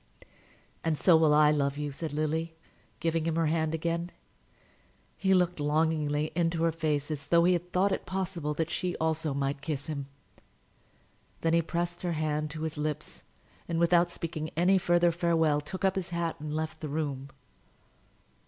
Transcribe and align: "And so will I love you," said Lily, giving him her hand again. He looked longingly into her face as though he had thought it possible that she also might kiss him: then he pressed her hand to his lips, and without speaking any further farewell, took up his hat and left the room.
"And 0.83 0.97
so 0.97 1.15
will 1.15 1.31
I 1.31 1.51
love 1.51 1.77
you," 1.77 1.91
said 1.91 2.11
Lily, 2.11 2.55
giving 2.99 3.25
him 3.25 3.35
her 3.35 3.45
hand 3.45 3.75
again. 3.75 4.09
He 5.15 5.31
looked 5.35 5.59
longingly 5.59 6.31
into 6.33 6.63
her 6.63 6.71
face 6.71 7.11
as 7.11 7.27
though 7.27 7.43
he 7.43 7.53
had 7.53 7.71
thought 7.71 7.91
it 7.91 8.07
possible 8.07 8.55
that 8.55 8.71
she 8.71 8.95
also 8.97 9.35
might 9.35 9.61
kiss 9.61 9.85
him: 9.85 10.07
then 11.41 11.53
he 11.53 11.61
pressed 11.61 12.01
her 12.01 12.13
hand 12.13 12.49
to 12.49 12.63
his 12.63 12.79
lips, 12.79 13.21
and 13.67 13.77
without 13.77 14.09
speaking 14.09 14.49
any 14.57 14.79
further 14.79 15.11
farewell, 15.11 15.61
took 15.61 15.85
up 15.85 15.93
his 15.93 16.09
hat 16.09 16.35
and 16.39 16.55
left 16.55 16.79
the 16.79 16.89
room. 16.89 17.29